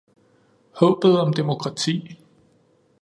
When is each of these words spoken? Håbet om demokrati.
Håbet 0.73 1.19
om 1.19 1.31
demokrati. 1.33 2.17